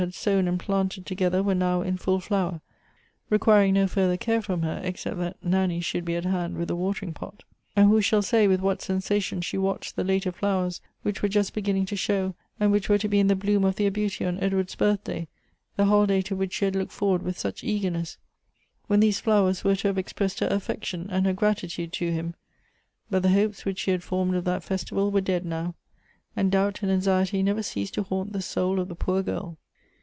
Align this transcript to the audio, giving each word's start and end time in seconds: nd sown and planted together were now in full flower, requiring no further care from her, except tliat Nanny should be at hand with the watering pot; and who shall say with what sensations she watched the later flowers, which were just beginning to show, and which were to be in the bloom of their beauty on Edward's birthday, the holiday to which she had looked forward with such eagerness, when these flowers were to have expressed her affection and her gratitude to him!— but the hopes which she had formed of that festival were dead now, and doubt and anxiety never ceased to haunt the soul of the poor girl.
nd 0.07 0.15
sown 0.15 0.47
and 0.47 0.59
planted 0.59 1.05
together 1.05 1.43
were 1.43 1.53
now 1.53 1.83
in 1.83 1.95
full 1.95 2.19
flower, 2.19 2.59
requiring 3.29 3.75
no 3.75 3.85
further 3.85 4.17
care 4.17 4.41
from 4.41 4.63
her, 4.63 4.81
except 4.83 5.15
tliat 5.17 5.35
Nanny 5.43 5.79
should 5.79 6.03
be 6.05 6.15
at 6.15 6.25
hand 6.25 6.57
with 6.57 6.69
the 6.69 6.75
watering 6.75 7.13
pot; 7.13 7.43
and 7.75 7.87
who 7.87 8.01
shall 8.01 8.23
say 8.23 8.47
with 8.47 8.61
what 8.61 8.81
sensations 8.81 9.45
she 9.45 9.59
watched 9.59 9.95
the 9.95 10.03
later 10.03 10.31
flowers, 10.31 10.81
which 11.03 11.21
were 11.21 11.29
just 11.29 11.53
beginning 11.53 11.85
to 11.85 11.95
show, 11.95 12.33
and 12.59 12.71
which 12.71 12.89
were 12.89 12.97
to 12.97 13.07
be 13.07 13.19
in 13.19 13.27
the 13.27 13.35
bloom 13.35 13.63
of 13.63 13.75
their 13.75 13.91
beauty 13.91 14.25
on 14.25 14.39
Edward's 14.39 14.73
birthday, 14.73 15.27
the 15.75 15.85
holiday 15.85 16.23
to 16.23 16.35
which 16.35 16.53
she 16.53 16.65
had 16.65 16.75
looked 16.75 16.91
forward 16.91 17.21
with 17.21 17.37
such 17.37 17.63
eagerness, 17.63 18.17
when 18.87 19.01
these 19.01 19.19
flowers 19.19 19.63
were 19.63 19.75
to 19.75 19.87
have 19.87 19.99
expressed 19.99 20.39
her 20.39 20.47
affection 20.47 21.07
and 21.11 21.27
her 21.27 21.33
gratitude 21.33 21.93
to 21.93 22.11
him!— 22.11 22.33
but 23.11 23.21
the 23.21 23.29
hopes 23.29 23.65
which 23.65 23.77
she 23.77 23.91
had 23.91 24.01
formed 24.01 24.33
of 24.33 24.45
that 24.45 24.63
festival 24.63 25.11
were 25.11 25.21
dead 25.21 25.45
now, 25.45 25.75
and 26.35 26.51
doubt 26.51 26.81
and 26.81 26.91
anxiety 26.91 27.43
never 27.43 27.61
ceased 27.61 27.93
to 27.93 28.01
haunt 28.01 28.33
the 28.33 28.41
soul 28.41 28.79
of 28.79 28.87
the 28.87 28.95
poor 28.95 29.21
girl. 29.21 29.59